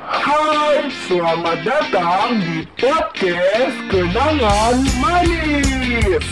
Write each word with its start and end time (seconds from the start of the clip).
Hai, 0.00 0.88
selamat 1.04 1.60
datang 1.60 2.40
di 2.40 2.64
podcast 2.80 3.76
Kenangan 3.92 4.80
Manis. 4.96 6.24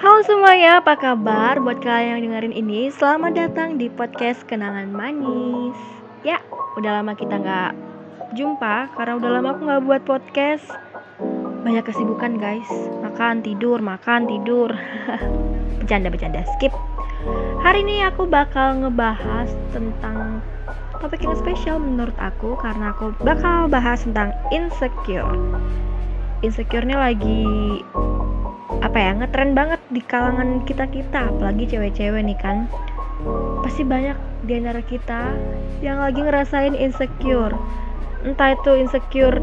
Halo 0.00 0.24
semuanya, 0.24 0.80
apa 0.80 0.96
kabar? 0.96 1.60
Buat 1.60 1.84
kalian 1.84 2.24
yang 2.24 2.32
dengerin 2.32 2.56
ini, 2.56 2.88
selamat 2.88 3.36
datang 3.36 3.76
di 3.76 3.92
podcast 3.92 4.48
Kenangan 4.48 4.88
Manis. 4.88 5.76
Ya, 6.24 6.40
udah 6.80 7.04
lama 7.04 7.12
kita 7.12 7.36
nggak 7.36 7.76
jumpa 8.32 8.96
karena 8.96 9.20
udah 9.20 9.28
lama 9.28 9.48
aku 9.52 9.60
nggak 9.68 9.84
buat 9.84 10.02
podcast. 10.08 10.64
Banyak 11.68 11.84
kesibukan 11.84 12.40
guys, 12.40 12.70
makan 13.04 13.44
tidur, 13.44 13.76
makan 13.84 14.24
tidur. 14.24 14.72
bercanda 15.84 16.08
bercanda, 16.08 16.40
skip. 16.56 16.72
Hari 17.60 17.84
ini 17.84 18.00
aku 18.08 18.24
bakal 18.24 18.80
ngebahas 18.80 19.52
tentang 19.76 20.40
topik 20.96 21.20
yang 21.20 21.36
spesial 21.36 21.76
menurut 21.76 22.16
aku 22.16 22.56
karena 22.56 22.96
aku 22.96 23.12
bakal 23.20 23.68
bahas 23.68 24.00
tentang 24.00 24.32
insecure. 24.48 25.28
Insecure 26.40 26.88
ini 26.88 26.96
lagi 26.96 27.44
apa 28.80 28.96
ya 28.96 29.12
ngetren 29.12 29.52
banget 29.52 29.76
di 29.92 30.00
kalangan 30.00 30.64
kita 30.64 30.88
kita 30.88 31.28
apalagi 31.28 31.68
cewek-cewek 31.68 32.24
nih 32.32 32.38
kan. 32.40 32.64
Pasti 33.60 33.84
banyak 33.84 34.16
di 34.48 34.56
antara 34.56 34.80
kita 34.80 35.36
yang 35.84 36.00
lagi 36.00 36.24
ngerasain 36.24 36.72
insecure. 36.72 37.52
Entah 38.24 38.56
itu 38.56 38.72
insecure 38.72 39.36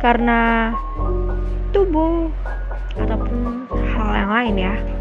karena 0.00 0.72
tubuh 1.76 2.32
ataupun 2.96 3.68
hal 3.92 4.08
yang 4.16 4.32
lain 4.32 4.56
ya 4.56 4.95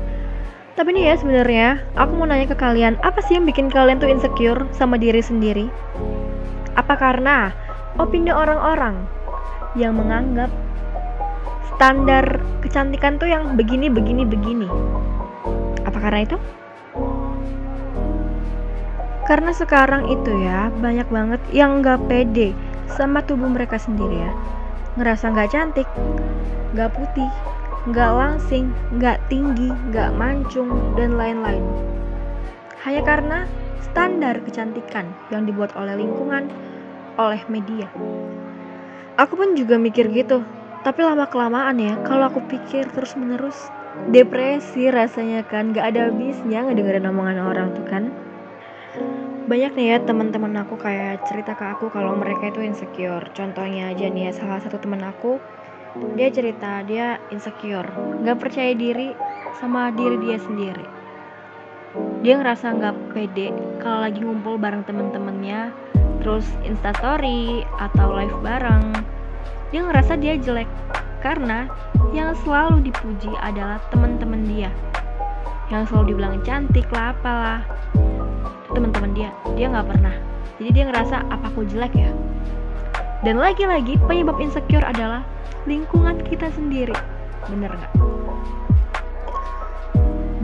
tapi 0.76 0.92
nih 0.92 1.08
ya 1.08 1.16
sebenarnya 1.16 1.68
aku 1.96 2.20
mau 2.20 2.28
nanya 2.28 2.52
ke 2.52 2.58
kalian 2.60 3.00
apa 3.00 3.24
sih 3.24 3.40
yang 3.40 3.48
bikin 3.48 3.72
kalian 3.72 3.96
tuh 3.96 4.12
insecure 4.12 4.68
sama 4.76 5.00
diri 5.00 5.24
sendiri? 5.24 5.72
Apa 6.76 7.00
karena 7.00 7.56
opini 7.96 8.28
orang-orang 8.28 9.08
yang 9.80 9.96
menganggap 9.96 10.52
standar 11.72 12.44
kecantikan 12.60 13.16
tuh 13.16 13.32
yang 13.32 13.56
begini 13.56 13.88
begini 13.88 14.28
begini? 14.28 14.68
Apa 15.88 15.96
karena 16.04 16.28
itu? 16.28 16.38
Karena 19.32 19.56
sekarang 19.56 20.12
itu 20.12 20.32
ya 20.44 20.68
banyak 20.84 21.08
banget 21.08 21.42
yang 21.56 21.80
nggak 21.80 22.04
pede 22.12 22.52
sama 22.92 23.24
tubuh 23.24 23.48
mereka 23.48 23.80
sendiri 23.80 24.28
ya. 24.28 24.32
Ngerasa 25.00 25.32
nggak 25.32 25.50
cantik 25.56 25.88
nggak 26.76 26.92
putih 26.92 27.32
nggak 27.86 28.12
langsing 28.18 28.74
nggak 28.98 29.22
tinggi 29.30 29.70
nggak 29.94 30.10
mancung 30.18 30.74
dan 30.98 31.14
lain-lain. 31.18 31.62
Hanya 32.82 33.02
karena 33.06 33.40
standar 33.82 34.42
kecantikan 34.42 35.14
yang 35.30 35.46
dibuat 35.46 35.74
oleh 35.78 35.94
lingkungan 35.94 36.50
oleh 37.22 37.42
media. 37.46 37.90
Aku 39.16 39.38
pun 39.38 39.54
juga 39.54 39.78
mikir 39.78 40.10
gitu 40.12 40.42
tapi 40.86 41.02
lama 41.02 41.26
kelamaan 41.26 41.82
ya 41.82 41.98
kalau 42.06 42.30
aku 42.30 42.46
pikir 42.46 42.86
terus 42.94 43.18
menerus 43.18 43.58
depresi 44.14 44.94
rasanya 44.94 45.42
kan 45.42 45.74
gak 45.74 45.98
ada 45.98 46.14
habisnya 46.14 46.62
ngedengerin 46.62 47.10
omongan 47.10 47.42
orang 47.42 47.74
tuh 47.74 47.86
kan. 47.90 48.14
Banyak 49.50 49.74
nih 49.78 49.88
ya 49.94 49.98
teman-teman 50.06 50.54
aku 50.62 50.78
kayak 50.78 51.26
cerita 51.26 51.58
ke 51.58 51.66
aku 51.70 51.90
kalau 51.90 52.14
mereka 52.14 52.54
itu 52.54 52.62
insecure. 52.62 53.26
Contohnya 53.34 53.94
aja 53.94 54.10
nih 54.10 54.30
ya 54.30 54.32
salah 54.38 54.62
satu 54.62 54.78
teman 54.78 55.02
aku 55.02 55.42
dia 55.96 56.28
cerita 56.28 56.84
dia 56.84 57.16
insecure 57.32 57.88
nggak 58.24 58.40
percaya 58.40 58.76
diri 58.76 59.16
sama 59.64 59.92
diri 59.96 60.20
dia 60.20 60.38
sendiri. 60.40 60.86
Dia 62.20 62.36
ngerasa 62.44 62.76
nggak 62.76 62.96
pede 63.16 63.56
kalau 63.80 64.04
lagi 64.04 64.20
ngumpul 64.20 64.60
bareng 64.60 64.84
temen-temennya 64.84 65.72
terus 66.20 66.44
instastory 66.68 67.64
atau 67.80 68.12
live 68.12 68.36
bareng. 68.44 68.92
Dia 69.72 69.88
ngerasa 69.88 70.20
dia 70.20 70.36
jelek 70.36 70.68
karena 71.24 71.72
yang 72.12 72.36
selalu 72.44 72.84
dipuji 72.92 73.32
adalah 73.40 73.80
teman-teman 73.96 74.44
dia. 74.44 74.72
Yang 75.72 75.96
selalu 75.96 76.06
dibilang 76.12 76.36
cantik 76.44 76.88
lah 76.92 77.16
apalah. 77.16 77.62
Teman-teman 78.76 79.16
dia 79.16 79.32
dia 79.56 79.72
nggak 79.72 79.88
pernah. 79.88 80.16
Jadi 80.60 80.70
dia 80.76 80.84
ngerasa 80.92 81.24
apa 81.32 81.48
aku 81.48 81.64
jelek 81.64 81.96
ya 81.96 82.12
dan 83.26 83.42
lagi-lagi 83.42 83.98
penyebab 84.06 84.38
insecure 84.38 84.86
adalah 84.86 85.26
lingkungan 85.66 86.22
kita 86.30 86.54
sendiri. 86.54 86.94
Bener 87.50 87.74
nggak? 87.74 87.94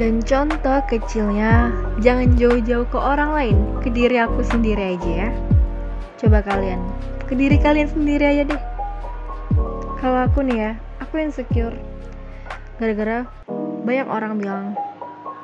Dan 0.01 0.17
contoh 0.25 0.81
kecilnya 0.89 1.69
jangan 2.01 2.33
jauh-jauh 2.33 2.89
ke 2.89 2.97
orang 2.97 3.37
lain. 3.37 3.57
Ke 3.85 3.93
diri 3.93 4.17
aku 4.17 4.41
sendiri 4.41 4.97
aja 4.97 5.11
ya. 5.13 5.29
Coba 6.17 6.41
kalian. 6.41 6.81
Ke 7.29 7.37
diri 7.37 7.61
kalian 7.61 7.85
sendiri 7.85 8.25
aja 8.25 8.43
deh. 8.49 8.61
Kalau 10.01 10.25
aku 10.25 10.41
nih 10.41 10.57
ya 10.57 10.71
aku 10.97 11.21
insecure. 11.21 11.77
Gara-gara 12.81 13.29
banyak 13.85 14.09
orang 14.09 14.41
bilang 14.41 14.65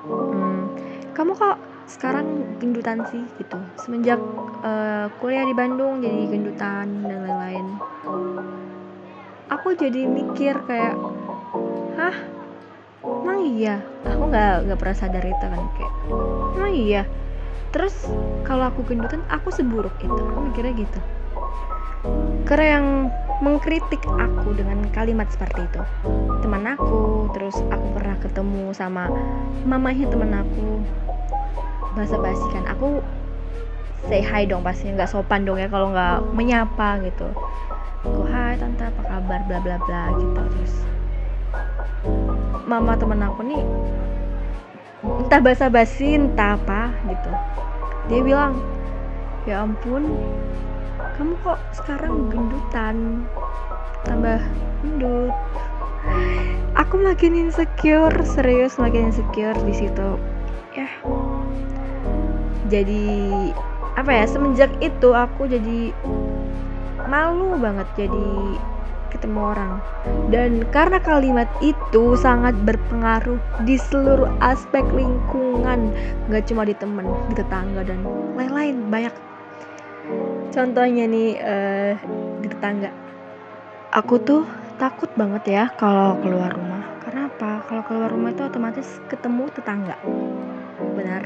hmm, 0.10 0.74
kamu 1.14 1.38
kok 1.38 1.58
sekarang 1.88 2.60
gendutan 2.60 3.08
sih 3.08 3.24
gitu. 3.40 3.58
Semenjak 3.80 4.20
uh, 4.62 5.08
kuliah 5.24 5.48
di 5.48 5.56
Bandung 5.56 6.04
jadi 6.04 6.28
gendutan 6.28 7.08
dan 7.08 7.20
lain-lain. 7.24 7.66
Aku 9.48 9.72
jadi 9.74 10.04
mikir 10.04 10.60
kayak 10.68 11.00
hah? 11.96 12.16
Emang 13.08 13.40
iya? 13.56 13.80
Aku 14.04 14.28
nggak 14.28 14.68
nggak 14.68 14.80
pernah 14.84 14.98
sadar 15.00 15.24
itu 15.24 15.46
kan 15.48 15.62
kayak 15.80 15.94
emang 16.60 16.74
iya? 16.76 17.04
Terus 17.72 17.96
kalau 18.44 18.68
aku 18.68 18.84
gendutan 18.84 19.24
aku 19.32 19.48
seburuk 19.56 19.96
itu. 20.04 20.12
Aku 20.12 20.44
mikirnya 20.44 20.76
gitu. 20.76 21.00
Karena 22.44 22.80
yang 22.80 22.88
mengkritik 23.40 24.04
aku 24.04 24.52
dengan 24.60 24.84
kalimat 24.92 25.32
seperti 25.32 25.64
itu. 25.64 25.82
Teman 26.44 26.68
aku 26.68 27.32
terus 27.32 27.56
aku 27.72 27.88
pernah 27.96 28.20
ketemu 28.20 28.76
sama 28.76 29.08
mamanya 29.64 30.06
teman 30.12 30.32
aku 30.36 30.84
bahasa 31.98 32.22
basi 32.22 32.46
kan. 32.54 32.70
Aku 32.78 33.02
say 34.06 34.22
hi 34.22 34.46
dong 34.46 34.62
pasti 34.62 34.94
nggak 34.94 35.10
sopan 35.10 35.44
dong 35.44 35.58
ya 35.58 35.66
kalau 35.66 35.90
nggak 35.90 36.22
menyapa 36.38 37.02
gitu. 37.02 37.28
Aku 38.06 38.22
hai 38.30 38.54
tante 38.62 38.86
apa 38.86 39.02
kabar? 39.02 39.40
Bla 39.50 39.60
bla 39.66 39.78
bla 39.82 40.04
gitu. 40.14 40.42
Terus 40.54 40.74
mama 42.70 42.94
temen 43.00 43.24
aku 43.24 43.42
nih 43.48 43.64
entah 45.08 45.40
bahasa 45.40 45.66
basi 45.68 46.16
entah 46.16 46.60
apa 46.60 46.94
gitu. 47.10 47.32
Dia 48.08 48.22
bilang 48.22 48.62
ya 49.50 49.64
ampun 49.64 50.04
kamu 51.18 51.34
kok 51.42 51.60
sekarang 51.74 52.30
gendutan 52.30 53.26
tambah 54.06 54.40
gendut. 54.86 55.34
Aku 56.78 57.02
makin 57.02 57.50
insecure 57.50 58.14
serius 58.22 58.78
makin 58.78 59.10
insecure 59.10 59.58
di 59.66 59.74
situ. 59.74 60.10
Ya 60.78 60.88
jadi 62.68 63.04
apa 63.98 64.12
ya 64.14 64.26
semenjak 64.30 64.70
itu 64.78 65.10
aku 65.16 65.50
jadi 65.50 65.90
malu 67.10 67.58
banget 67.58 67.88
jadi 67.98 68.30
ketemu 69.10 69.40
orang. 69.56 69.72
Dan 70.30 70.68
karena 70.70 71.00
kalimat 71.00 71.50
itu 71.64 72.14
sangat 72.20 72.54
berpengaruh 72.68 73.40
di 73.64 73.80
seluruh 73.80 74.28
aspek 74.44 74.84
lingkungan 74.92 75.96
nggak 76.28 76.44
cuma 76.52 76.68
di 76.68 76.76
temen 76.76 77.08
di 77.32 77.34
tetangga 77.40 77.82
dan 77.88 78.04
lain-lain 78.36 78.92
banyak. 78.92 79.16
Contohnya 80.52 81.08
nih 81.08 81.30
uh, 81.40 81.94
di 82.44 82.48
tetangga. 82.52 82.92
Aku 83.96 84.20
tuh 84.20 84.44
takut 84.78 85.10
banget 85.16 85.44
ya 85.48 85.64
kalau 85.80 86.20
keluar 86.20 86.52
rumah. 86.54 86.84
Karena 87.02 87.32
apa? 87.32 87.64
Kalau 87.66 87.84
keluar 87.88 88.12
rumah 88.12 88.36
itu 88.36 88.44
otomatis 88.44 89.00
ketemu 89.08 89.48
tetangga. 89.56 89.96
Benar 90.94 91.24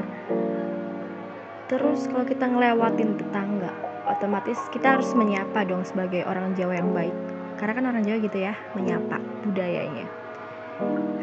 terus 1.72 2.04
kalau 2.04 2.28
kita 2.28 2.44
ngelewatin 2.44 3.16
tetangga 3.16 3.72
otomatis 4.04 4.60
kita 4.68 5.00
harus 5.00 5.16
menyapa 5.16 5.64
dong 5.64 5.88
sebagai 5.88 6.20
orang 6.28 6.52
Jawa 6.52 6.76
yang 6.76 6.92
baik. 6.92 7.16
Karena 7.56 7.72
kan 7.72 7.84
orang 7.88 8.02
Jawa 8.04 8.18
gitu 8.20 8.38
ya 8.44 8.52
menyapa 8.76 9.16
budayanya. 9.48 10.06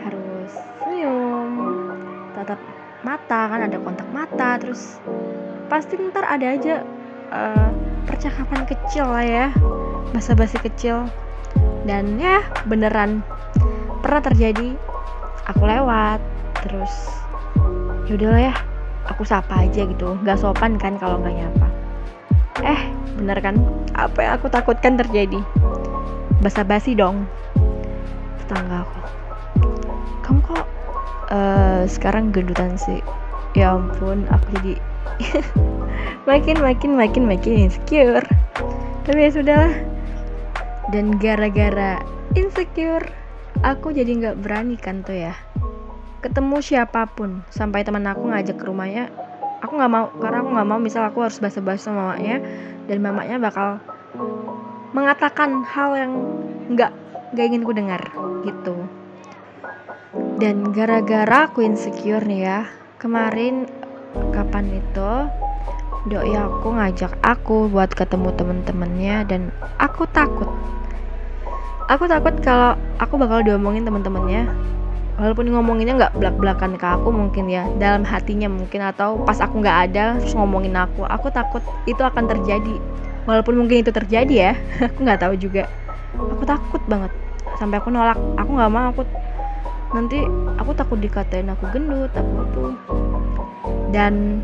Harus 0.02 0.52
senyum 0.82 1.50
tatap 2.34 2.58
mata 3.06 3.42
kan 3.46 3.62
ada 3.70 3.78
kontak 3.78 4.10
mata 4.10 4.58
terus 4.58 4.98
pasti 5.70 6.02
ntar 6.02 6.26
ada 6.26 6.58
aja 6.58 6.82
uh, 7.30 7.70
percakapan 8.10 8.66
kecil 8.66 9.06
lah 9.06 9.26
ya 9.26 9.48
basa-basi 10.18 10.58
kecil. 10.66 11.06
Dan 11.86 12.18
ya 12.18 12.42
beneran 12.66 13.22
pernah 14.02 14.26
terjadi 14.26 14.74
aku 15.46 15.62
lewat 15.62 16.18
terus 16.66 16.94
yaudahlah 18.10 18.50
ya 18.50 18.54
aku 19.10 19.26
sapa 19.26 19.66
aja 19.66 19.84
gitu. 19.84 20.16
Nggak 20.22 20.40
sopan 20.40 20.78
kan 20.78 20.96
kalau 21.02 21.20
nggak 21.20 21.36
nyapa. 21.36 21.68
Eh 22.64 22.82
bener 23.18 23.38
kan? 23.42 23.56
Apa 23.98 24.18
yang 24.24 24.32
aku 24.40 24.48
takutkan 24.48 24.96
terjadi? 24.96 25.42
Basa-basi 26.40 26.96
dong. 26.96 27.26
Tetangga 28.46 28.86
aku. 28.86 29.00
Kamu 30.24 30.40
kok 30.46 30.66
uh, 31.34 31.84
sekarang 31.90 32.32
gendutan 32.32 32.78
sih? 32.78 33.02
Ya 33.58 33.74
ampun 33.74 34.30
aku 34.30 34.48
jadi 34.62 34.74
makin 36.30 36.62
makin 36.62 36.92
makin 36.96 37.24
makin 37.26 37.68
insecure. 37.68 38.24
Tapi 39.04 39.20
ya 39.20 39.30
sudahlah. 39.34 39.74
Dan 40.94 41.18
gara-gara 41.22 42.02
insecure 42.38 43.10
aku 43.66 43.92
jadi 43.92 44.12
nggak 44.16 44.40
berani 44.46 44.80
kan 44.80 45.04
tuh 45.04 45.18
ya 45.18 45.34
ketemu 46.20 46.60
siapa 46.60 47.08
pun 47.08 47.44
sampai 47.52 47.88
teman 47.88 48.04
aku 48.08 48.28
ngajak 48.28 48.60
ke 48.60 48.66
rumahnya 48.68 49.08
aku 49.60 49.76
nggak 49.76 49.92
mau 49.92 50.06
karena 50.20 50.38
aku 50.44 50.50
nggak 50.56 50.68
mau 50.68 50.80
misal 50.80 51.04
aku 51.08 51.24
harus 51.24 51.40
basa-basi 51.40 51.88
sama 51.88 52.16
mamanya 52.16 52.40
dan 52.88 52.98
mamanya 53.04 53.36
bakal 53.40 53.80
mengatakan 54.96 55.62
hal 55.68 55.94
yang 55.96 56.12
nggak 56.74 56.92
nggak 57.36 57.46
ingin 57.46 57.62
ku 57.62 57.72
dengar 57.76 58.02
gitu. 58.44 58.76
Dan 60.40 60.72
gara-gara 60.74 61.46
aku 61.46 61.62
insecure 61.62 62.26
nih 62.26 62.42
ya 62.42 62.60
kemarin 62.98 63.70
kapan 64.34 64.82
itu 64.82 65.12
doi 66.10 66.34
aku 66.34 66.74
ngajak 66.74 67.14
aku 67.22 67.70
buat 67.70 67.92
ketemu 67.94 68.34
temen-temennya 68.34 69.28
dan 69.30 69.54
aku 69.78 70.10
takut. 70.10 70.50
Aku 71.90 72.06
takut 72.10 72.34
kalau 72.42 72.74
aku 72.98 73.18
bakal 73.18 73.46
diomongin 73.46 73.86
temen-temennya 73.86 74.50
walaupun 75.20 75.52
ngomonginnya 75.52 76.00
nggak 76.00 76.14
belak-belakan 76.16 76.80
ke 76.80 76.88
aku 76.88 77.12
mungkin 77.12 77.52
ya 77.52 77.68
dalam 77.76 78.08
hatinya 78.08 78.48
mungkin 78.48 78.80
atau 78.80 79.20
pas 79.28 79.36
aku 79.44 79.60
nggak 79.60 79.92
ada 79.92 80.16
terus 80.16 80.32
ngomongin 80.32 80.74
aku 80.80 81.04
aku 81.04 81.28
takut 81.30 81.62
itu 81.84 82.00
akan 82.00 82.26
terjadi. 82.26 82.80
Walaupun 83.28 83.60
mungkin 83.60 83.84
itu 83.84 83.92
terjadi 83.92 84.34
ya 84.34 84.52
aku 84.88 85.04
nggak 85.04 85.20
tahu 85.20 85.36
juga. 85.36 85.68
Aku 86.16 86.48
takut 86.48 86.82
banget 86.88 87.12
sampai 87.60 87.78
aku 87.84 87.92
nolak. 87.92 88.18
Aku 88.40 88.56
nggak 88.56 88.72
mau 88.72 88.96
aku 88.96 89.04
nanti 89.92 90.24
aku 90.56 90.72
takut 90.72 90.98
dikatain 91.04 91.52
aku 91.52 91.68
gendut 91.76 92.10
aku 92.16 92.34
itu. 92.48 92.64
Dan 93.92 94.40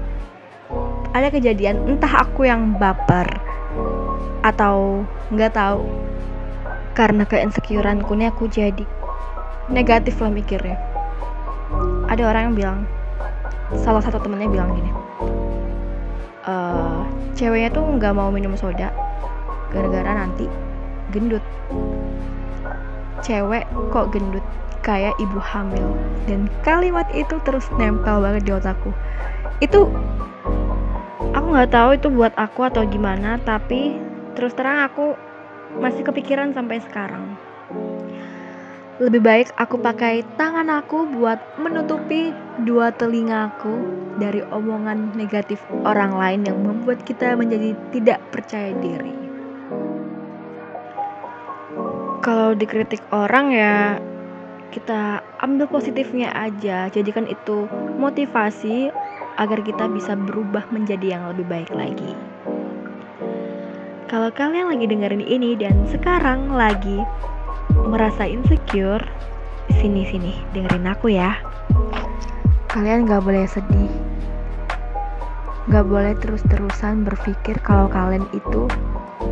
ada 1.15 1.31
kejadian 1.31 1.87
entah 1.87 2.27
aku 2.27 2.43
yang 2.43 2.75
baper 2.75 3.25
atau 4.43 5.07
nggak 5.31 5.55
tahu 5.55 5.87
karena 6.91 7.23
keinsecureanku 7.23 8.11
nih 8.13 8.29
aku 8.29 8.45
jadi 8.51 8.83
negatif 9.71 10.17
lah 10.21 10.31
mikirnya. 10.31 10.77
Ada 12.09 12.23
orang 12.29 12.43
yang 12.51 12.55
bilang 12.55 12.79
salah 13.81 14.01
satu 14.03 14.21
temennya 14.21 14.45
bilang 14.45 14.69
gini 14.77 14.93
e, 16.45 16.53
ceweknya 17.33 17.73
tuh 17.73 17.81
nggak 17.81 18.13
mau 18.13 18.29
minum 18.29 18.53
soda 18.53 18.93
gara-gara 19.73 20.11
nanti 20.25 20.47
gendut. 21.11 21.41
Cewek 23.25 23.65
kok 23.89 24.13
gendut 24.13 24.45
kayak 24.85 25.17
ibu 25.17 25.41
hamil. 25.41 25.97
Dan 26.29 26.47
kalimat 26.61 27.09
itu 27.11 27.41
terus 27.43 27.65
nempel 27.75 28.21
banget 28.21 28.45
di 28.45 28.51
otakku. 28.53 28.93
Itu 29.59 29.89
aku 31.33 31.47
nggak 31.51 31.73
tahu 31.73 31.89
itu 31.97 32.07
buat 32.13 32.33
aku 32.37 32.69
atau 32.69 32.85
gimana 32.87 33.41
tapi 33.43 33.97
terus 34.37 34.55
terang 34.55 34.87
aku 34.87 35.17
masih 35.81 36.07
kepikiran 36.07 36.55
sampai 36.55 36.79
sekarang 36.79 37.35
lebih 38.95 39.19
baik 39.19 39.51
aku 39.59 39.75
pakai 39.75 40.23
tangan 40.39 40.71
aku 40.71 41.03
buat 41.19 41.35
menutupi 41.59 42.31
dua 42.63 42.95
telingaku 42.95 43.75
dari 44.15 44.39
omongan 44.55 45.11
negatif 45.19 45.59
orang 45.83 46.15
lain 46.15 46.47
yang 46.47 46.63
membuat 46.63 47.03
kita 47.03 47.35
menjadi 47.35 47.75
tidak 47.91 48.23
percaya 48.31 48.71
diri. 48.79 49.11
Kalau 52.23 52.55
dikritik 52.55 53.03
orang 53.11 53.51
ya 53.51 53.99
kita 54.71 55.19
ambil 55.43 55.67
positifnya 55.67 56.31
aja, 56.31 56.87
jadikan 56.87 57.27
itu 57.27 57.67
motivasi 57.99 58.95
agar 59.35 59.59
kita 59.59 59.91
bisa 59.91 60.15
berubah 60.15 60.71
menjadi 60.71 61.19
yang 61.19 61.23
lebih 61.35 61.43
baik 61.51 61.71
lagi. 61.75 62.15
Kalau 64.07 64.31
kalian 64.31 64.71
lagi 64.71 64.87
dengerin 64.87 65.25
ini 65.27 65.59
dan 65.59 65.83
sekarang 65.91 66.47
lagi 66.47 67.03
merasa 67.83 68.23
insecure, 68.23 69.03
sini-sini 69.83 70.31
dengerin 70.55 70.87
aku 70.87 71.11
ya. 71.11 71.35
Kalian 72.71 73.07
gak 73.07 73.23
boleh 73.23 73.43
sedih. 73.47 73.91
Gak 75.67 75.85
boleh 75.89 76.15
terus-terusan 76.23 77.03
berpikir 77.03 77.59
kalau 77.59 77.91
kalian 77.91 78.23
itu 78.31 78.69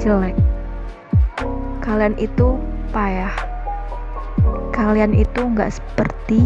jelek. 0.02 0.36
Kalian 1.80 2.20
itu 2.20 2.60
payah. 2.92 3.32
Kalian 4.76 5.16
itu 5.16 5.42
gak 5.56 5.76
seperti 5.80 6.44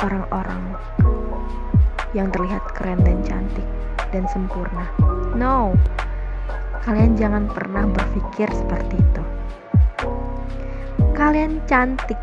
orang-orang 0.00 0.76
yang 2.14 2.30
terlihat 2.30 2.62
keren 2.72 3.02
dan 3.02 3.18
cantik 3.26 3.66
dan 4.14 4.24
sempurna. 4.30 4.86
No, 5.34 5.74
kalian 6.86 7.18
jangan 7.18 7.50
pernah 7.50 7.90
berpikir 7.90 8.46
seperti 8.54 8.94
itu. 8.94 9.22
Kalian 11.14 11.62
cantik, 11.70 12.18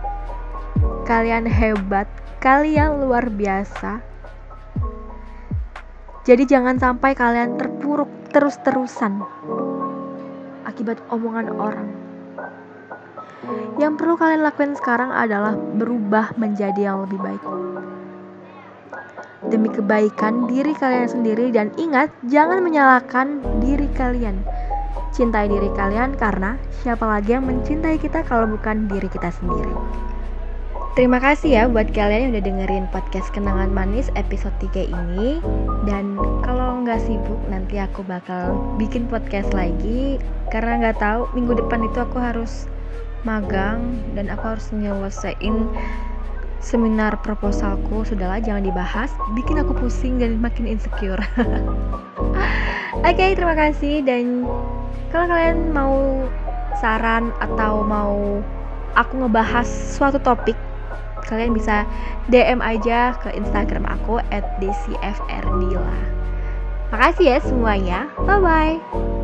kalian 1.08 1.48
hebat, 1.48 2.12
kalian 2.44 3.00
luar 3.00 3.32
biasa. 3.32 4.04
Jadi 6.28 6.44
jangan 6.44 6.76
sampai 6.76 7.16
kalian 7.16 7.56
terpuruk 7.56 8.12
terus-terusan 8.36 9.24
akibat 10.68 11.00
omongan 11.08 11.56
orang. 11.56 11.90
Yang 13.80 13.94
perlu 13.96 14.20
kalian 14.20 14.44
lakukan 14.44 14.76
sekarang 14.76 15.16
adalah 15.16 15.56
berubah 15.56 16.36
menjadi 16.36 16.92
yang 16.92 17.08
lebih 17.08 17.20
baik. 17.24 17.44
Demi 19.48 19.72
kebaikan 19.72 20.52
diri 20.52 20.76
kalian 20.76 21.08
sendiri 21.08 21.48
dan 21.56 21.72
ingat 21.80 22.12
jangan 22.28 22.60
menyalahkan 22.60 23.40
diri 23.64 23.88
kalian 23.96 24.44
Cintai 25.12 25.52
diri 25.52 25.68
kalian 25.76 26.16
karena 26.16 26.56
siapa 26.84 27.04
lagi 27.04 27.36
yang 27.36 27.44
mencintai 27.44 28.00
kita 28.00 28.24
kalau 28.24 28.48
bukan 28.48 28.88
diri 28.88 29.12
kita 29.12 29.28
sendiri. 29.28 29.76
Terima 30.92 31.24
kasih 31.24 31.56
ya 31.56 31.64
buat 31.72 31.88
kalian 31.96 32.28
yang 32.28 32.32
udah 32.36 32.44
dengerin 32.44 32.86
podcast 32.92 33.32
Kenangan 33.32 33.72
Manis 33.72 34.12
episode 34.20 34.52
3 34.60 34.92
ini. 34.92 35.40
Dan 35.88 36.20
kalau 36.44 36.84
nggak 36.84 37.00
sibuk 37.08 37.40
nanti 37.48 37.80
aku 37.80 38.04
bakal 38.04 38.76
bikin 38.76 39.08
podcast 39.08 39.56
lagi. 39.56 40.20
Karena 40.52 40.84
nggak 40.84 41.00
tahu 41.00 41.32
minggu 41.32 41.64
depan 41.64 41.88
itu 41.88 41.96
aku 41.96 42.20
harus 42.20 42.68
magang 43.24 44.04
Dan 44.16 44.28
aku 44.28 44.56
harus 44.56 44.68
nyelesain 44.76 45.68
seminar 46.60 47.20
proposalku. 47.24 48.04
Sudahlah 48.04 48.44
jangan 48.44 48.68
dibahas, 48.68 49.16
bikin 49.32 49.64
aku 49.64 49.72
pusing 49.76 50.20
dan 50.20 50.44
makin 50.44 50.68
insecure. 50.68 51.20
Oke 53.02 53.16
okay, 53.16 53.32
terima 53.32 53.56
kasih 53.56 54.04
dan 54.04 54.44
kalau 55.12 55.28
kalian 55.28 55.76
mau 55.76 56.26
saran 56.80 57.36
atau 57.44 57.84
mau 57.84 58.40
aku 58.96 59.14
ngebahas 59.22 59.68
suatu 59.68 60.18
topik 60.24 60.56
kalian 61.28 61.54
bisa 61.56 61.88
DM 62.28 62.60
aja 62.60 63.16
ke 63.24 63.32
Instagram 63.38 63.88
aku 63.88 64.20
@dcfrdila. 64.60 66.00
Makasih 66.92 67.38
ya 67.38 67.40
semuanya. 67.40 68.12
Bye 68.28 68.40
bye. 68.44 69.21